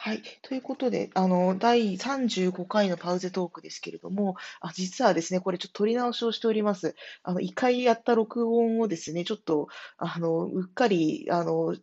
[0.00, 0.22] はい。
[0.42, 6.94] ということで、あの、第35回のパウゼトークですけれども、あ、実はですね、これちょっと取り直しをしております。
[7.24, 9.66] あの、1回やった録音をですね、ちょっと、
[9.96, 11.74] あの、うっかり、あの、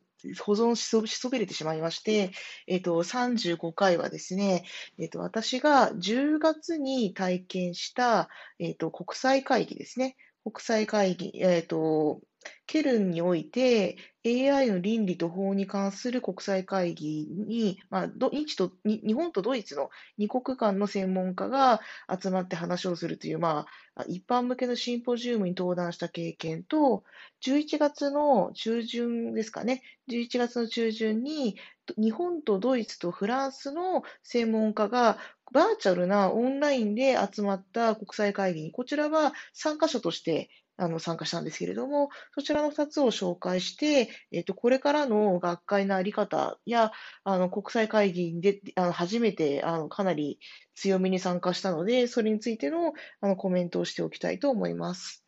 [0.46, 2.32] 保存しそしそびれてしまいまして、
[2.68, 4.64] えっと、35回はですね、
[4.98, 8.30] えっと、私が10月に体験した、
[8.60, 10.16] えっと、国際会議ですね。
[10.44, 12.22] 国際会議、えっと、
[12.66, 21.80] ケルンにおいて AI の倫理と法に関する国際会議に、まあ、日と日本とドイツの2国間の専門家が
[22.20, 27.04] 集まって話をするという、まあ、一般向けのシンポジウムに登壇した経験と、
[27.44, 31.58] 11月の中旬ですかね、11月の中旬に
[31.96, 35.20] 日本とドイツとフランスの専門家が
[35.52, 46.92] バーチャルなオンラインで集まった国際会議に、こちらは参加者としてあの参加したんですけれども、そちらの2つを紹介して、えっ、と、これからの学会のあり方や、
[47.24, 50.40] あの、国際会議で、あの、初めて、あの、かなり
[50.76, 55.25] 強みに参加したので、それについての、あの、コメントをしておきたいと思います。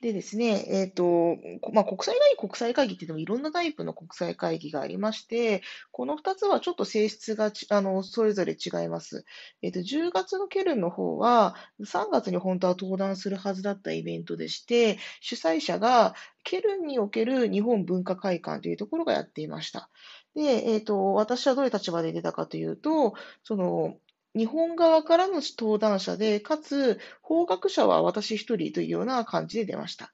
[0.00, 1.36] でですね、えっ、ー、と、
[1.74, 9.26] まあ、国際会議、国際会議って言ってもいろんなタイプの国際会議がありまして、この2つはちょっと性質があのそれぞれ違います。
[9.60, 16.14] えっ、ー、と、10月のケルンの方は、3月に本当は登壇するはずだったイベントでして、主催者が
[16.44, 19.90] ケルンにおける日本文化会館というところがやっていました。
[20.34, 23.98] で、えっ、ー、と、私はどういう立場で出たかというと、その、
[24.36, 30.12] 日本側からの登壇者で、かつ、法学者は私一人というような感じで出ました。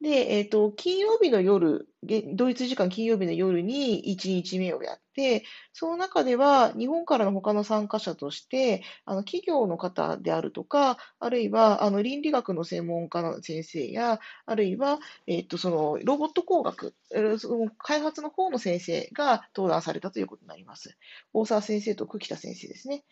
[0.00, 1.88] で、えっ、ー、と、金曜日の夜、
[2.34, 5.00] ドイツ時間金曜日の夜に1日目をやっ、
[5.72, 16.94] その中では日本からの他の参加者として、あの企業の方であるとか、あるいはあの倫理学の専門家の先生や、あるいは、えっ、と、そのロボット工学、
[17.38, 20.96] その開発の方の先生が登壇されたということになります。
[21.32, 23.04] 大沢先生と久喜田先生ですね。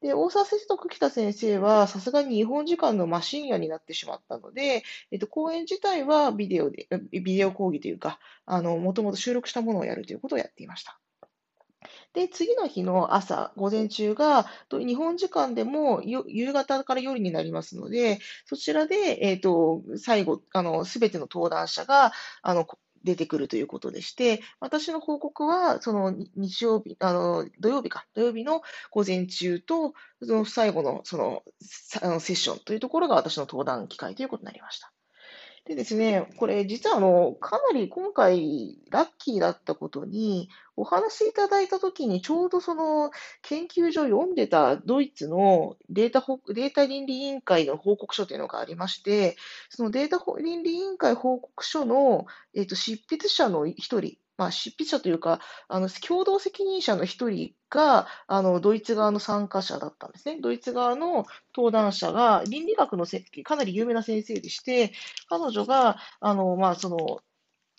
[0.00, 10.98] で、大沢先生と久喜田先生は、さすがに日本時間のマ深夜になってしまったので、えっと、講演自体はビデオで、ビデオ講義というか、あの、もともと収録したものをやるということをやっていました。
[12.12, 22.12] で、次の日の朝、午前中が、日本時間でも夕方から夜になりますので、そちらで、えっ、と、最後、あの、すべての登壇者が、
[22.42, 22.66] あの、
[23.04, 31.44] 出てくるということでして、私の報告は、その日曜日、あの、土曜日か、土曜日の午前中と、その最後のその
[32.02, 34.92] あのセッションというところが私の登壇機会ということになりました。
[35.68, 43.10] でですね、これ実はあの、かなり今回ラッキーだったことに、お話しいただいたときにちょうどその
[43.42, 46.24] 研究所読んでたドイツのデータ
[46.54, 49.36] データ倫理委員会の報告書というのがありまして、
[49.68, 52.24] そのデータ倫理委員会報告書の、
[52.54, 60.38] えー、と執筆者の一人、まあ、執筆者というか、あの共同責任者の一人があのドイツ側の参加者だったんですね。
[60.40, 64.92] ドイツ側の登壇者が倫理学のせかなり有名な先生でして、
[65.28, 67.20] 彼女があの、まあ、その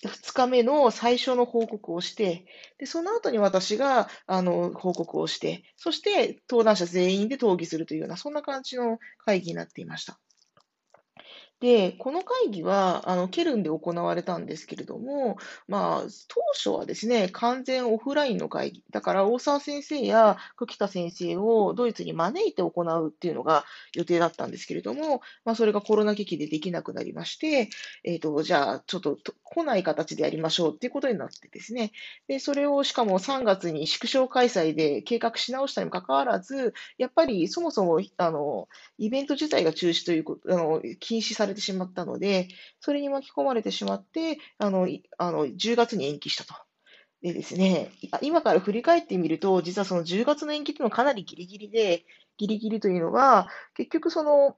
[0.03, 2.46] 2日目の最初の報告をして、
[2.78, 10.19] でその後に私があの報告をして、そして登壇者全員で討議するというような、そんな感じの会議になっていました。
[11.59, 15.38] で、この会議は、あの、ケルンで行われたんですけれども、
[15.68, 18.84] まあ、当初はですね、完全オフラインの会議。
[18.92, 27.69] だから、大沢先生や久喜田先生をドイツに招いて行うっていうのが予定だったんですけれども、まあ、それがコロナ危機でできなくなりまして、
[28.06, 31.92] えっ、ー、と、じゃあ、ちょっと来ない形でやりましょうっていうことになってですね、
[32.28, 42.48] で、それをしかも3月に縮小開催で計画し直したにもかかわらず、やっぱりそもそも、あの、イベント自体が中止ということ、あの、禁止されれてしまったので、
[42.80, 44.88] それに巻き込まれてしまって、あの、
[45.18, 46.54] あの10月に延期したと。
[47.22, 52.06] でですね、今から振り返ってみると、実はその10月の延期というのはかなりギリギリで、
[52.38, 54.56] ギリギリというのは、結局その、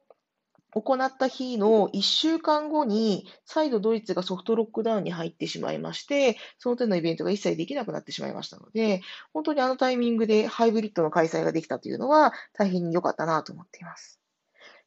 [0.73, 9.01] 行った日の1週間後に、再度ドイツがソフトロックダウンに入ってしまいまして、その点のイベントが一切できなくなってしまいましたので、
[9.33, 14.20] 本当にあのタイミングでハイブリッドの開催ができたというのは、大変に良かったなと思っています。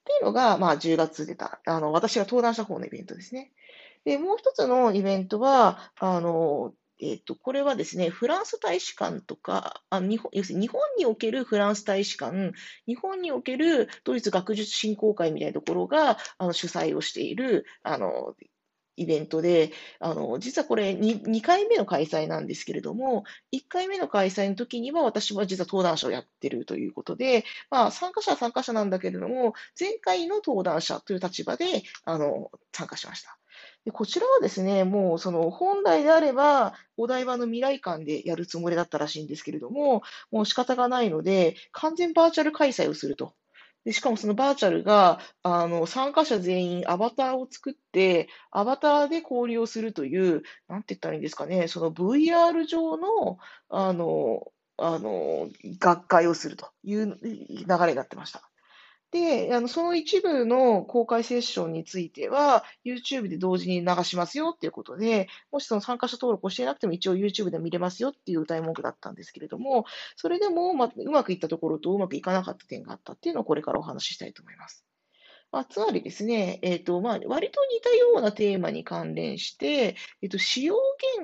[0.04, 3.52] っていうのが、まあ、10月出た、あの、私が登壇した方のイベントですね。
[4.04, 12.52] で、もう一つのイベントは、あの、えっ、と、これはですね、フランス大使館とか、あ日本要するに日本におけるフランス大使館、
[12.86, 18.36] 日本におけるドイツ学術振興会みたいなところがあの主催をしているあの
[18.96, 33.38] イベントで、あの、実はこれ 2, 2回目の開催なんですけれども、1回目の開催の時には私は実は登壇者をやってるということで、まあ、参加者は参加者なんだけれども、前回の登壇者という立場で、あの、参加しました。
[33.84, 43.34] で、こちらはですね、もうその本来であれば、お台場の未来館でやるつもりだったらしいんですけれども、もう仕方がないので、完全バーチャル開催をすると。
[43.84, 53.38] で、しかもそのバーチャルが、あの、参加者全員アバターを作って、アバターで交流をするという、なんて言ったらいいんですかね、その VR 上の、
[53.68, 55.48] あの、あの、
[55.78, 58.50] 学会をするという流れになってました。
[59.14, 69.84] で、あの、その一部の公開セッションについては、YouTube で同時に流しますよっていうことで、もしその参加者登録をしていなくても一応 YouTube で見れますよっていう歌い文句だったんですけれども、
[70.16, 74.84] それでも、ま、うまくいったところとうまくいかなかった点があったっていうのをこれからお話ししたいと思います。
[75.52, 80.74] まあ、つまりですね、えっ、と、まあ、割と似たようなテーマに関連して、えっ、と、使用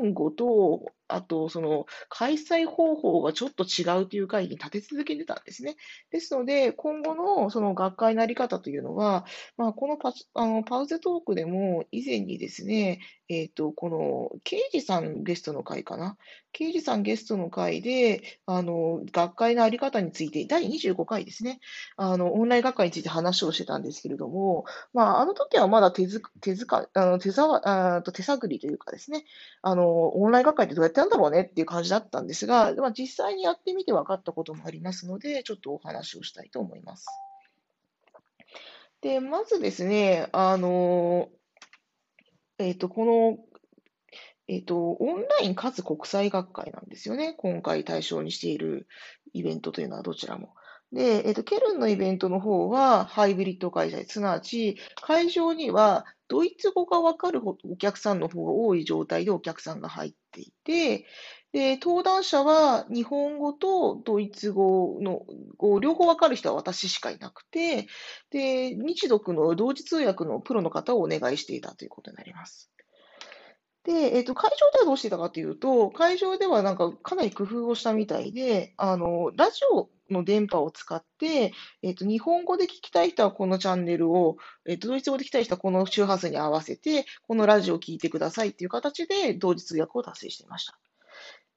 [0.00, 5.76] 言語と、あと、その、開催方法がちょっと違うという会議に立て続けに出たんですね。
[6.10, 9.24] ですので、今後のその学会のあり方というのは、
[9.56, 16.16] まあ、このパあのパウゼトークでも以前にですね、えっ、と、この、刑事さんゲストの会かな？
[16.52, 21.60] 刑事さんゲストの会で、あの、学会のあり方について、第25回ですね、
[21.96, 29.24] あの、オンライン学会について話をしてたんですけれども、まあ、あの時はまだ手づ手づかあの手ざわあと手探りというかですね、
[29.62, 37.06] あの、オンライン学会ってどうやってやるんだろうねっていう感じだったんですが、まあ、実際にやってみて分かったこともありますので、ちょっとお話をしたいと思います。
[39.00, 41.30] で、まずですね、あの、
[42.58, 43.38] えっ、と、この、
[44.46, 47.34] えっ、と、オンラインかつ国際学会なんですよね。
[47.38, 48.86] 今回対象にしている
[49.32, 50.54] イベントというのはどちらも。
[50.92, 61.04] で、えっ、と、ケルンのイベントの方はハイブリッド開催、すなわち会場にはドイツ語がわかるお客さんの方が多い状態でお客さんが入っていて、
[61.52, 65.26] で、登壇者は日本語とドイツ語の
[65.80, 67.88] 両方わかる人は私しかいなくて、
[68.30, 72.70] で、日読の同時通訳のプロの方をお願いしていたということになります。
[73.84, 84.36] で、えっと、会場ではどうしてたかというと、会場ではなんかかなり工夫をしたみたいで、あの、ラジオの電波を使って、えっと、日本語で聞きたい人はこのチャンネルを、
[84.66, 90.78] えっと、ドイツ語で聞きたい人はこの周波数に合わせて、このラジオを聞いてくださいっていう形で同時通訳を達成していました。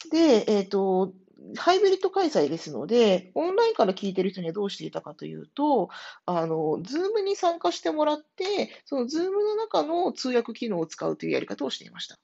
[0.09, 1.13] で、えっと、
[1.57, 5.89] ハイブリッド開催ですので、オンラインから聞いてる人にはどうしていたかというと、
[6.25, 12.19] あの、 Zoomに参加してもらって、その Zoomの中の通訳機能を使うというやり方をしていました。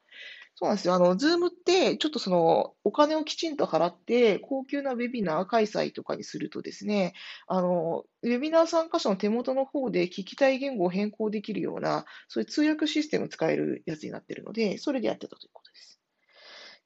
[0.55, 0.93] そうなんですよ。
[0.93, 7.13] あの、 Zoomって、ちょっとその、お金をきちんと払って、高級なウェビナー開催とかにするとですね、
[7.47, 15.98] あの、ウェビナー参加者の手元の方で聞きたい言語を変更できるような、そういう通訳システムを使えるやつになっているので、それでやってたということです。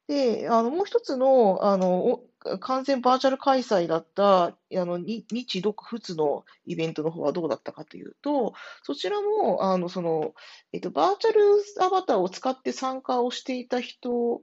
[0.07, 2.21] で、あの、もう一つの、あの、
[2.59, 8.53] 完全バーチャル開催だった、あの、日、独仏のイベントの方はどうだったかというと、
[8.83, 10.33] そちらも、あの、その、
[10.73, 11.41] えっと、バーチャル
[11.79, 14.41] アバターを使って参加をしていた人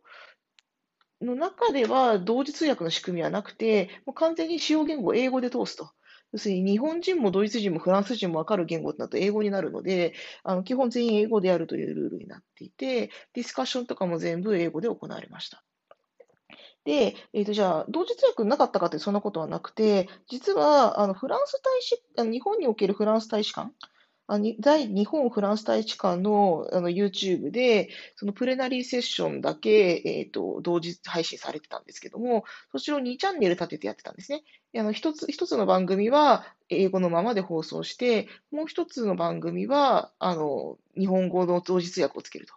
[1.22, 5.92] の中では、同時通訳の仕組みはなくて、もう完全に使用言語を英語で通すと。
[6.32, 15.62] 要するに日本人もドイツ人もフランス人もわかる言語だと英語になるので、あの基本全員英語でやるというルールになっていて、ディスカッションとかも全部英語で行われました。
[16.84, 23.70] で、えっ、と、じゃあ、同時通訳なかったかってそんなことはなくて、実は、あの、フランス大使、日本におけるフランス大使館
[24.32, 34.44] あの在日本フランス大使館のあの YouTube で、そのプレナリーセッションだけ、えっ、と、同時配信されてたんですけども、そちらを2チャンネル立ててやってたんですね。
[34.76, 42.54] あの、一つ、一つの番組は英語のままで放送して、もう一つの番組は、あの、日本語の同時通訳をつけると。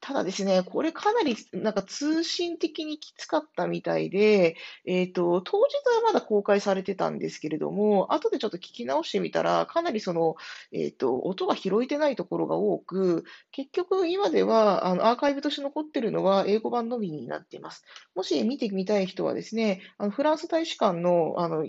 [0.00, 10.36] ただですね、これかなりなんか通信的にきつかったみたいで、えっ、と、当日はまだ公開されてたんですけれども、後でちょっと聞き直してみたら、かなりその、
[10.70, 17.84] えっ、と、音が拾えてないところが多く、結局今ではあのアーカイブとして残ってるのは英語版のみになっています。
[18.14, 21.66] もし見てみたい人はですね、あのフランス大使館のあの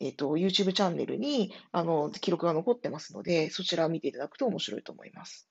[0.00, 5.48] えっ、と、YouTube チャンネルに、あの、記録が残ってますので、そちらを見ていただくと面白いと思います。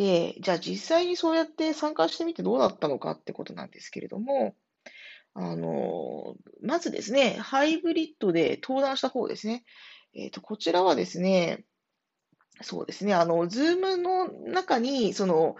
[0.00, 4.54] で、じゃあ実際にそうやって参加してみてどうだったのかってことなんですけれども、
[5.34, 9.62] あの、まずですね、ハイブリッドで登壇した方ですね。
[10.14, 11.66] えっ、と、こちらはですね、
[12.62, 15.56] そうですね、あの、 Zoomの中に、その、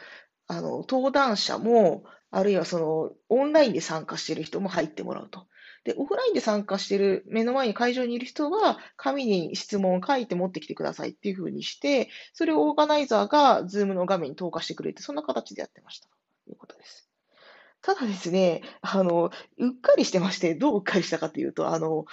[0.47, 5.49] あの、登壇者も、あるいはその、オンラインで参加している人も入ってもらうと。
[5.85, 16.09] で、オフラインで参加してる、目の前に会場にいる人は、紙に質問を書いて持ってきてくださいっていうふうにして、それをオーガナイザーが Zoomの画面に投下してくれて、そんな形でやってました。
[16.45, 17.09] ということです。
[17.83, 22.05] ただですね、あの、うっかりしてまして、どううっかりしたかというと、あの、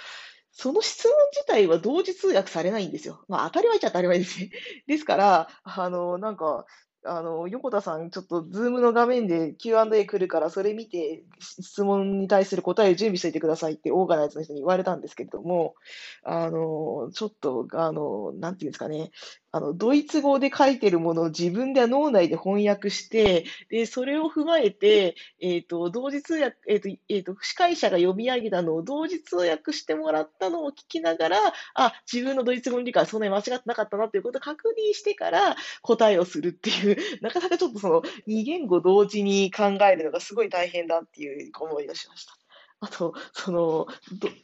[0.50, 3.22] その質問自体は同時通訳されないんですよ。
[3.28, 4.50] まあ、当たり前っちゃ当たり前ですね。
[4.86, 6.64] ですから、あの、なんか、
[7.08, 15.74] あの、横田さん、ちょっとズームの画面で Q&A 来るから、それ見て、質問に対する答えを準備しておいてくださいってオーガナイズの人に言われたんですけれども、
[16.22, 19.10] あの、ちょっと、あの、なんていうんですかね、
[19.50, 31.38] あの、ドイツ語で書いてるものを自分では脳内で翻訳して、で、それを踏まえて、えっ、と、同時通訳、えっ、と、えっ、と、司会者が読み上げたのを同時通訳してもらったのを聞きながら、
[31.74, 42.37] あ、自分のドイツ語の理解はそんなに間違ってなかったなということを確認してから答えをするっていう、 なかなかちょっとその、二言語同時に考えるのがすごい大変だっていう思いがしました。
[42.80, 43.86] あと、その、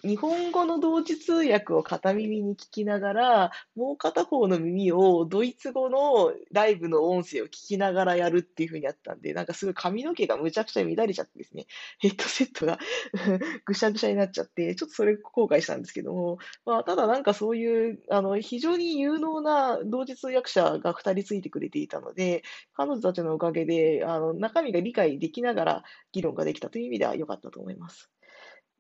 [0.03, 11.67] 日本語の同時通訳を片耳に聞きながら、もう片方の耳をドイツ語のライブの音声を聞きながらやるっていう風にやったんで、なんかすごい髪の毛がむちゃくちゃ乱れちゃってですね、
[12.01, 12.81] ヘッドセットが
[13.67, 28.11] ぐしゃぐしゃになっちゃって、ちょっとそれ後悔したんですけども、まあ、ただなんかそういう、あの、非常に有能な同時通訳者が2人ついてくれていたので、彼女たちのおかげで、あの、中身が理解できながら議論ができたという意味では良かったと思います。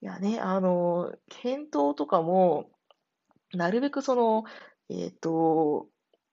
[0.04, 2.70] いやね、あの、返答とかも、
[3.54, 4.44] なるべくその、
[4.90, 5.88] えっと、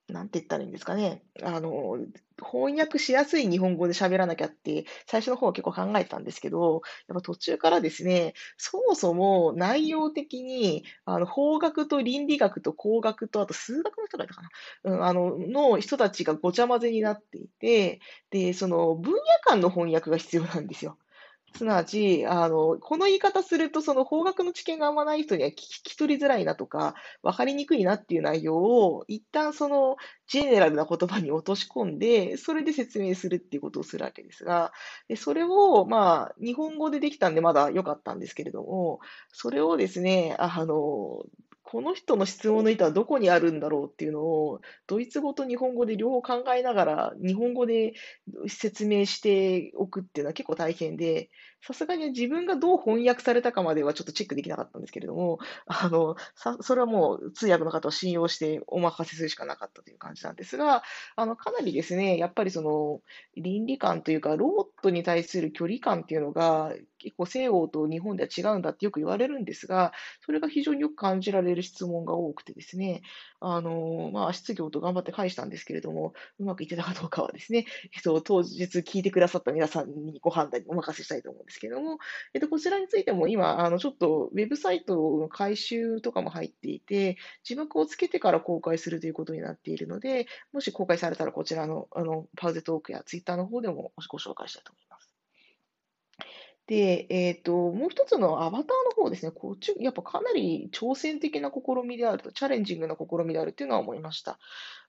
[0.10, 1.24] なんて言ったらいいんですかね。
[1.44, 1.98] あの、
[2.42, 14.50] 翻訳しやすい日本語で喋らなきゃって、最初の方は結構考えたんですけど、やっぱ途中からですね、そもそも内容的に、あの、法学と倫理学と工学と、あと数学の人がいたかな、
[14.84, 18.02] うん、あの、の人たちがごちゃ混ぜになっていて、
[18.32, 20.98] で、その分野間の翻訳が必要なんですよ。
[21.54, 25.54] すなわち、あの、この言い方すると、その法学の知見があんまない人には聞
[25.84, 34.72] き取りづらいなとか、分かりにくいなっていう内容を、一旦そのジェネラルな言葉に落とし込んで、それで説明するっていうことをするわけですが、
[35.08, 39.00] でそれを、まあ、日本語でできたんでまだ良かったんですけれども、
[39.32, 41.24] それをですね、あの、
[41.72, 47.94] この人の質問の意図はどこにあるんだろうっていうのを、ドイツ語と日本語で両方考えながら、日本語で
[48.50, 51.30] 説明しておくっていうのは結構大変で、
[51.62, 60.84] さすがに自分がどう翻訳されたかまではちょっとチェックできなかったんですけれども、あの、さそれはもう通訳の方を信用してお任せするしかなかったという感じなんですが、
[61.16, 63.02] あの、かなりですね、やっぱりその、
[63.36, 69.92] 倫理観というか、ロボットに対する距離感っていうのが、結構西欧と日本では違うんだってよく言われるんですが、
[70.24, 73.02] それが非常によく感じられる質問が多くてですね、
[73.40, 77.66] あの、まあ、質疑応答頑張って返したんですけれども、うまくいってたかどうかはですね、
[77.96, 82.00] えっと、当日聞いてくださった皆さんにご判断にお任せしたいと思うんですですけども、
[82.34, 94.91] えっと、こちらについても今、あの、ちょっとウェブサイトの改修とかも入っていて、字幕をつけてから公開するということになっているので、もし公開されたらこちらの、あの、パウゼトークやツイッターの方でもご紹介したいと思います。
[96.68, 104.40] で、えっと、もう一つのアバターの方ですね、こっち、やっぱかなり挑戦的な試みであると、チャレンジングな試みであるっていうのは思いました。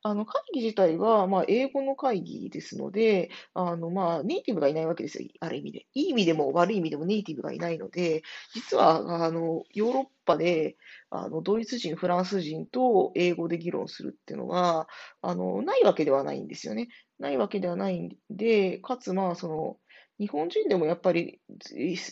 [0.03, 5.87] あの、会議自体は、まあ、英語の会議ですので、あの、まあ、ネイティブがいないわけですよ、ある意味で。
[5.95, 8.23] いい意味でも悪い意味でもネイティブがいないので、
[8.55, 10.77] 実は、あの、ヨーロッパで、
[11.11, 14.89] あの、ドイツ人、フランス人と英語で議論するっていうのは、
[15.21, 16.89] あの、ないわけではないんですよね。
[17.19, 19.77] ないわけではないんで、かつ、まあ、その、
[20.23, 21.41] 日本人でもやっぱり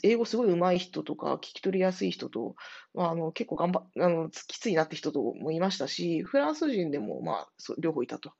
[0.02, 2.56] 英語すごい上手い人とか聞き取りやすい人と、
[2.92, 7.48] まあ、あの結構頑張あのきついなって人ともいましたし、フランス人でもまあ
[7.78, 8.32] 両方いたと。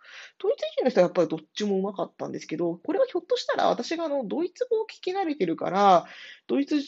[0.42, 6.06] ドイツ人の人はやっぱりどっちも上手かったんですけど、これはひょっとしたら私があのドイツ語を聞き慣れてるから、
[6.48, 6.80] ドイツ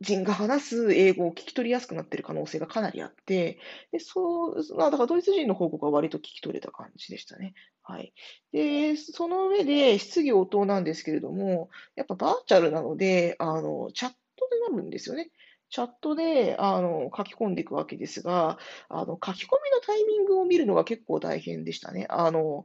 [0.00, 3.58] 人が話す英語を聞き取りやすくなってる可能性がかなりあって、
[3.92, 7.52] でそう、まあ、だからドイツ人の報告は割と聞き取れた感じでしたね。
[7.84, 8.14] はい。
[8.52, 15.30] で、その上で質疑応答なんですけれども、やっぱバーチャルなので、あの、チャットでなるんですよね。
[15.68, 22.06] チャットであの書き込んでいくわけですが、あの書き込みのタイミングを見るのが結構大変でしたね。
[22.10, 22.64] あの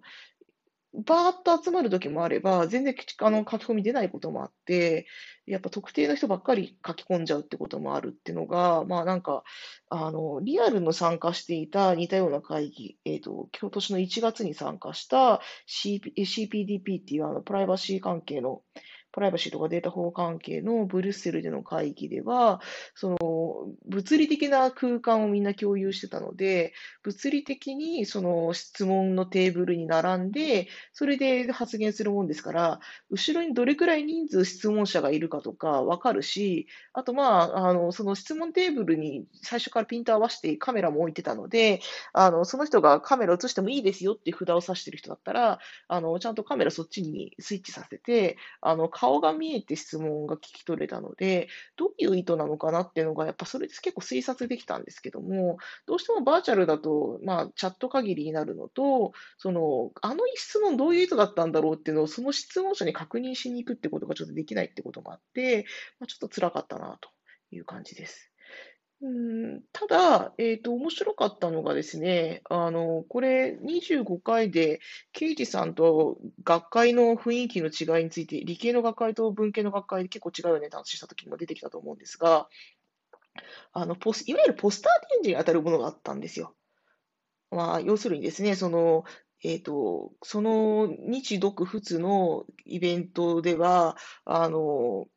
[0.94, 5.06] バーッと集まる時もあれば、全然あの書き込み出ないこともあって、
[5.46, 9.44] やっぱ特定の人ばっかり書き込んじゃうってこともあるっていうのが、まあなんか、
[9.90, 18.62] あの、リアルの参加していた似たような会議、えっ、ー、と、今年の1月に参加した CP CPDP っていうあのプライバシー関係の
[19.12, 22.62] プライバシーとかデータ保護関係のブリュッセルでの会議では、
[22.96, 23.18] その
[23.88, 26.74] 物理的な空間をみんな共有してたので、
[27.04, 41.82] 物理的にその質問のテーブルに並んで、それで発言するもんですから、後ろにどれくらい人数質問者がいるかとかわかるし、あとまあ、あの、その質問テーブルに最初からピント合わせてカメラも置いてたので、
[42.14, 65.66] あの、その人がカメラ映してもいいですよっていう札を指してる人だったら、あの、ちゃんとカメラそっちにスイッチさせて、あの、顔が見えて質問が聞き取れたので、どういう意図なのかなっていうのが、やっぱそれで結構推察できたんですけども、どうしてもバーチャルだと、まあ、チャット限りになるのと、その、あの質問どういう意図だったんだろうっていうのを、その質問者に確認しに行くってことがちょっとできないってこともあって、
[66.02, 67.10] まあ、ちょっと辛かったなと
[67.52, 68.30] いう感じです。
[69.02, 74.82] うん、ただ、えっと、面白かったのがですね、あの、これ25回で、
[75.14, 82.50] 刑事さんと学会の雰囲気の違いについて、理系の学会と文系の学会で結構違うよねって話した時も出てきたと思うんですが、
[83.72, 86.56] あの、ポス、いわゆるポスター展示に当たるものがあったんですよ。
[87.52, 89.04] まあ、要するにですね、その、
[89.44, 95.08] えっと、その日独仏のイベントでは、あの、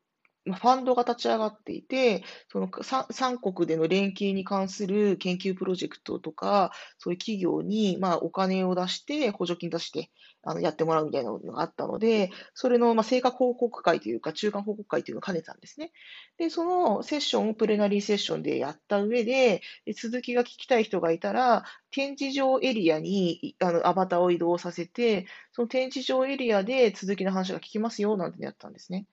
[0.45, 10.11] ファンドが立ち上がっていて、その、3国での連携に関する研究プロジェクトとか、そういう企業に、まあ、お金を出して、補助金出して、
[10.43, 15.93] あの、やってもらうみたいなのがあったので、それの、まあ、成果報告会というか、中間報告会というのを兼ねたんですね。
[16.39, 29.07] で、そのセッションをプレナリーセッションでやった上で、で、続きが聞きたい人がいたら、展示場エリアに、あの、アバターを移動させて、その展示場エリアで続きの話が聞きますよ、なんてやったんですね。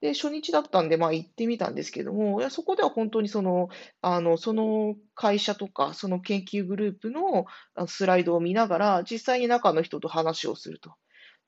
[0.00, 3.68] で、初日だったんで、まあ、行ってみたんですけども、いや、そこでは本当にその、
[4.00, 7.46] あの、その会社とか、その研究グループの
[7.88, 10.94] スライドを見ながら、実際に中の人と話をすると。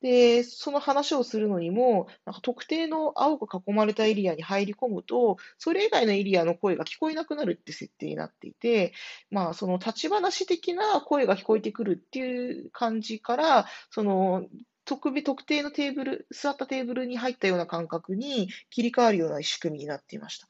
[0.02, 8.94] で、その話をするのにも、なんか特定の青く囲まれたエリアに入り込むと、それ以外のエリアの声が聞こえなくなるって設定になっていて、
[9.30, 14.46] まあ、その立ち話的な声が聞こえてくるっていう感じから、その
[14.90, 20.48] 特別、特定のテーブル、座ったテーブルに入ったような感覚に切り替わるような仕組みになっていました。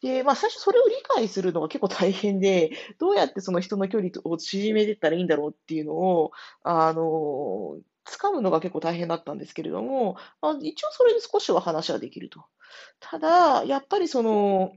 [0.00, 6.30] で、まあ最初それを理解するのが結構大変で、どうやってその人の距離を縮めていったらいいんだろうっていうのを、
[6.62, 12.46] あの、掴むのが結構大変だったんですけれども、まあ、一応それで少しは話はできると。
[12.98, 14.72] ただ、やっぱりその、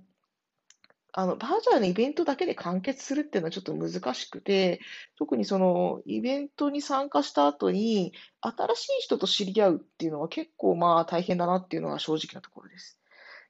[1.17, 4.81] あの、バーチャルのイベントだけで完結するっていうのはちょっと難しくて、
[5.17, 12.99] 特にそのイベントに参加した後に、新しい人と知り合うっていうのは結構まあ大変だなっていうのが正直なところです。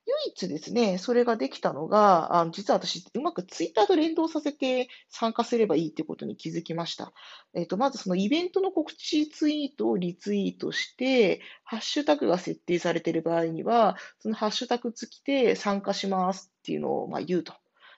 [0.08, 7.12] 唯一ですね、それができたのが、あの実は私、うまくツイッターと連動させて参加すればいいってことに気づきました。
[7.56, 17.54] えっ、と、まずそのイベントの告知ツイートをリツイートして、ハッシュタグが設定されている場合には、そのハッシュタグ付きで参加しますっていうのをまあ言うと。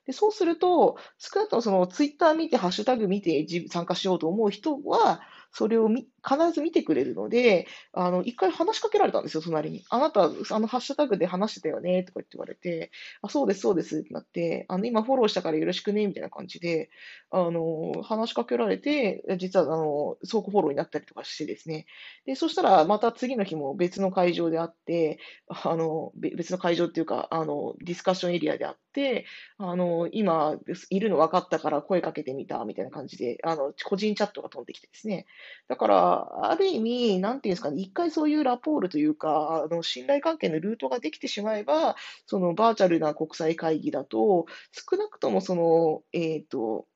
[0.05, 5.19] で、そうすると、少なくともそのツイッター見て、ハッシュタグ見て参加しようと思う人は、
[5.51, 9.83] それをみ必ず見てくれるので、あの、一回話しかけられたんですよ、隣に。
[9.89, 16.89] あなた、あの、ハッシュタグで話してたよね、とか言って言われて、あ、そうです、そうですってなって、あの、今フォローしたからよろしくね、みたいな感じで、
[17.31, 21.85] あの、話しかけられて、実は、あの、倉庫フォローになったりとかしてですね。
[22.25, 29.25] で、そしたら、また次の日も別の会場であって、あの、別の会場っていうか、あの、ディスカッションエリアであって、
[29.57, 30.57] あの、今、
[30.89, 35.25] いるの分かったから声かけてみた、みたいな感じで、あの、個人チャットが飛んできてですね。
[35.67, 46.88] だから、ある意味、なんていうんですかね、一回そういうラポールというか、あの信頼関係のルートができてしまえば、そのバーチャルな国際会議だと、少なくともその、えっ、ー、と、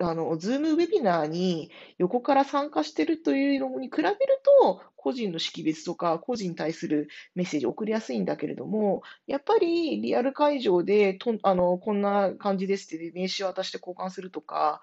[0.00, 4.16] あの、ズームウェビナーに横から参加してるというのに比べる
[4.62, 14.80] と、個人の識別とか、個人に対するメッセージ送りやすいんだけれども、やっぱりリアル会場でとあのこんな感じですって名刺を渡して交換するとか、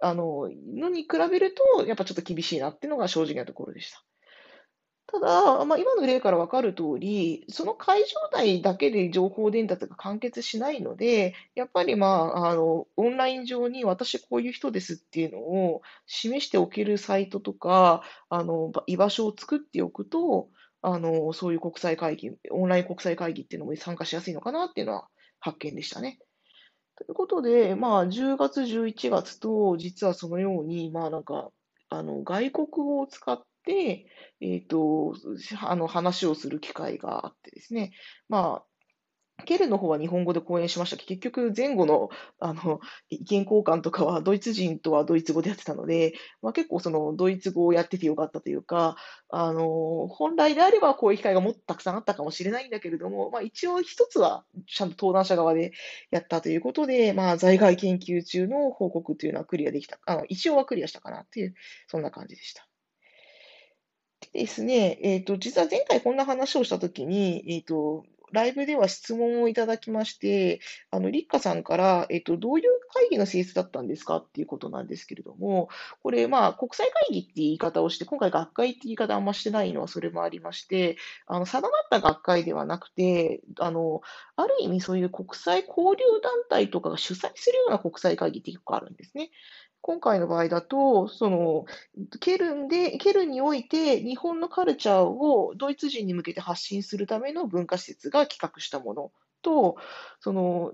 [0.00, 4.04] あの、のに比べると、やっぱちょっと厳しいなっていうのが正直なところでした。
[5.06, 20.48] ただ、まあ、今の例から分かる通り、その会場内だけで情報伝達が完結しないので、やっぱり、まあ、あの、オンライン上に私こういう人ですっていうのを示しておけるサイトとか、あの、居場所を作っておくと、
[20.80, 26.18] あの、そういう国際会議、オンライン国際会議っていうのも参加しやすいのかなっていうのは発見でしたね。
[26.96, 31.50] ということで、まあ、10月、11月と、実はそのように、まあ、なんか、
[31.88, 34.06] あの、外国語を使って、
[34.40, 35.14] えっと、
[35.62, 37.92] あの、話をする機会があってですね、
[38.28, 38.66] まあ、
[39.44, 48.96] ケルの方は日本語で講演しましたけど、結局前後のあの意見交換とかはドイツ人とはドイツ語でやってたので、まあ、結構そのドイツ語をやっててよかったというか、
[49.28, 55.72] あの本来であればこういう機会がもっとたくさんあったかもしれないんだけれども、まあ、一応一つはちゃんと登壇者側で
[56.10, 61.54] やったということで、まあ、在外研究中の報告というのはクリアできた、あの一応はクリアしたかなっていう、
[61.88, 62.66] そんな感じでした。
[64.32, 75.68] でですね、えっ、ー、と、実は前回こんな話をしたときに、えっ、ー、と、ライブでは質問をいただきまして、あの、立花さんから、えっと、どういう会議の性質だったんですかっていうことなんですけれども、
[76.02, 84.02] これ、まあ、国際会議って言い方をして、今回学会って言い方あんましてないのはそれもありまして、あの、定まった学会ではなくて、あの、
[84.36, 89.30] ある意味そういう国際交流団体とかが主催するような国際会議って結構あるんですね。
[89.86, 91.66] 今回の場合だと、その、
[92.18, 99.76] ケルンで、ケルンにおいて日本のカルチャーをドイツ人に向けて発信するための文化施設が企画したものと、
[100.20, 100.72] その、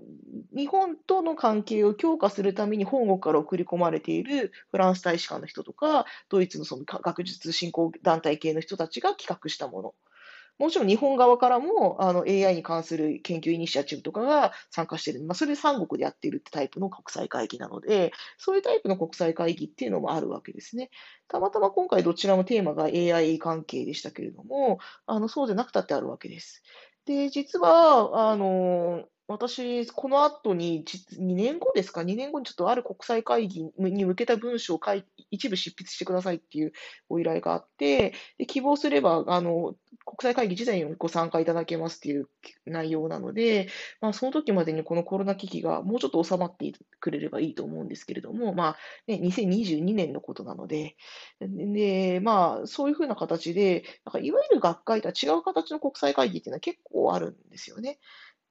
[0.55, 9.93] 日本との関係を強化するために本国から送り込まれているフランス大使館の人とか、ドイツのその学術振興団体系の人たちが企画したもの。
[10.61, 20.91] もちろん日本側からもあの AI に関する研究イニシアチブとかが参加してる、まあ、それで3国でやってるってタイプの国際会議なので、そういうタイプの国際会議っていうのもあるわけですね。
[21.27, 26.61] たまたま今回どちらもテーマが AI 関係でしたけれども、あのそうでなくたってあるわけです。
[27.05, 36.73] で、実は、あの、私、この後に、2年後ですか、2年後にちょっとある国際会議に向けた文章を書い一部執筆してくださいっていう
[37.09, 42.29] ご依頼があって、で希望すればあの国際会議自体にご参加いただけますっていう
[42.65, 43.67] 内容なので、
[44.01, 50.95] まあ、その時までにこのコロナ危機がもうちょっと収まってくれればいいと思うんですけれども、まあね、2022年のことなので、
[51.39, 57.99] でまあ、そういうふうな形で、なんかいわゆる学会とは違う形の国際会議っていうのは結構あるんですよね。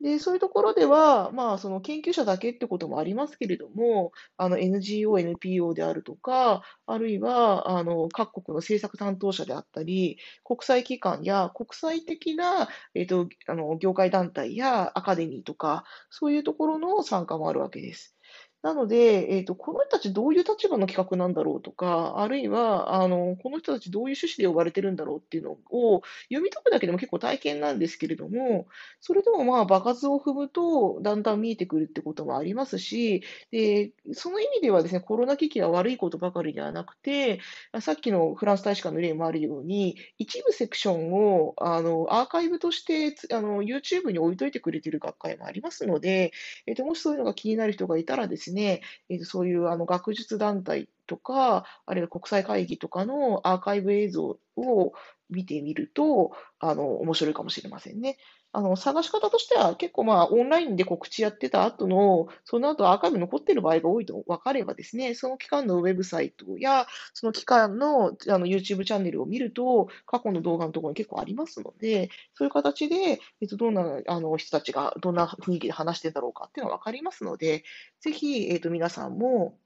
[0.03, 18.17] で、そういうところでは、まあ、その研究者だけってこともありますけれども、あの NGO、NPO であるとか、あるいはあの各国の政策担当者であったり、国際機関や国際的な、えーと、あの業界団体やアカデミーとか、そういうところの参加もあるわけです。
[18.63, 28.67] なので、えっと、この人たちどういう立場の企画なんだろうとか、あるいは、あの、この人たちどういう趣旨で呼ばれてるんだろうっていうのを読み解くだけでも結構体験なんですけれども、
[29.01, 37.41] それでもまあ、場数を踏むと、だんだん見えてくるってこともありますし、で、その意味ではですね、コロナ危機は悪いことばかりではなくて、
[37.81, 46.33] さっきのフランス大使館の例もあるように、一部セクションを、あの、アーカイブとして、あの、YouTube に置いといてくれてる学会もありますので、
[46.67, 54.93] えっと、もしそういうのが気になる人がいたらですね、ですね、えー、そういうあの学術団体とか、あるいは国際会議とかのアーカイブ映像を
[55.29, 58.19] 見てみると、あの、面白いかもしれませんね。
[58.53, 77.63] あの、探し方としては結構まあオンラインで告知やってた後の、その後アーカイブ残ってる場合が多いと分かればですね、その期間のウェブサイトや、その期間のあの YouTube チャンネルを見ると、過去の動画のところに結構ありますので、そういう形で、えっと、どんなあの人たちがどんな雰囲気で話してるんだろうかっていうのが分かりますので、
[78.01, 79.59] ぜひ、えっと、皆さんも、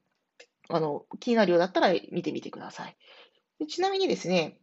[0.68, 2.96] あの、気になるようだったら見てみてください。
[3.60, 4.58] でちなみにですね、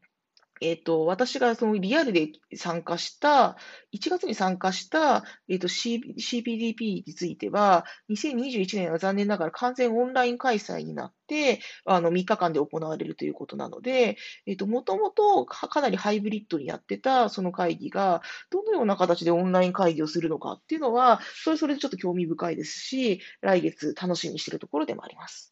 [0.63, 3.57] えっと、私がそのリアルで参加した、
[3.91, 18.21] 1月に参加した、えっと、CPDP については、2021年は残念ながら完全オンライン開催になって、あの、3日間で行われるということなので、えっと、もともとかなりハイブリッドにやってたその会議が、
[18.51, 25.50] どのような形でオンライン会議をするのかっていうのは、それそれでちょっと興味深いですし、来月楽しみにしているところでもあります。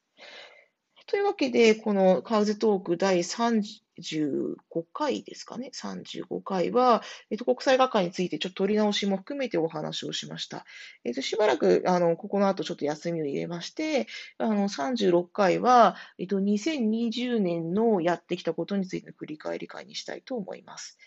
[1.09, 4.55] というわけで、このカウズトーク第35
[4.93, 10.65] 回ですかね、35回は、えっと、国際学会についてちょっと取り直しも含めてお話をしました。
[11.03, 14.05] えっと、しばらく、あの、ここの後ちょっと休みを入れまして、
[14.37, 20.99] あの、36回は、えっと、2020年のやってきたことについての振り返り会にしたいと思います。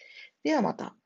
[0.42, 0.96] ではまた。